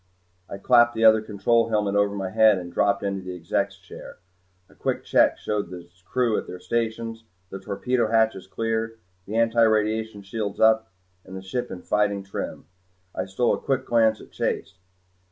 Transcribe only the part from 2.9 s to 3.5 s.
into the